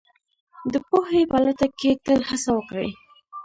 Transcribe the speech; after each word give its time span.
د 0.71 0.73
پوهې 0.87 1.21
په 1.31 1.37
لټه 1.45 1.67
کې 1.79 1.91
تل 2.05 2.19
هڅه 2.29 2.49
وکړئ 2.55 2.89